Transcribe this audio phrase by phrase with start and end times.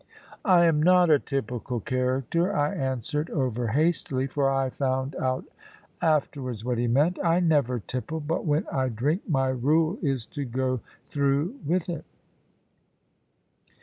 [0.45, 5.45] "I am not a typical character," I answered, over hastily, for I found out
[6.01, 7.19] afterwards what he meant.
[7.23, 12.05] "I never tipple; but when I drink, my rule is to go through with it."